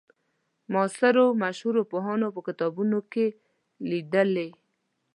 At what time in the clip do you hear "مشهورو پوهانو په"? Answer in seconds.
1.43-2.41